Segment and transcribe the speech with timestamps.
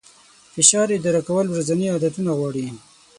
[0.53, 2.65] فشار اداره کول ورځني عادتونه غواړي.